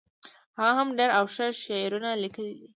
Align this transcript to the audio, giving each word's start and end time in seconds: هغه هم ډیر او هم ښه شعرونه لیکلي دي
هغه 0.57 0.73
هم 0.79 0.89
ډیر 0.97 1.09
او 1.17 1.25
هم 1.27 1.31
ښه 1.33 1.45
شعرونه 1.63 2.09
لیکلي 2.23 2.53
دي 2.59 2.67